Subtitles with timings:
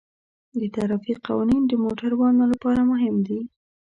[0.59, 3.39] د ترافیک قوانین د موټروانو لپاره مهم دي.